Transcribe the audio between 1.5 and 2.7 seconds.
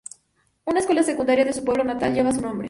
su pueblo natal lleva su nombre.